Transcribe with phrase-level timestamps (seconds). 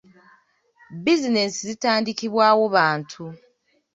[1.03, 3.23] Bizinensi zitandikibwawo bantu.